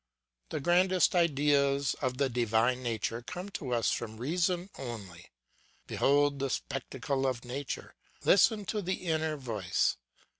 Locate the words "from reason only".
3.91-5.29